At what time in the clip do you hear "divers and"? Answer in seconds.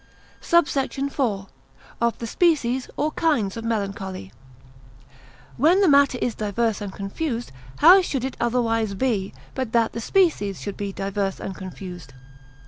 6.33-6.91, 10.91-11.53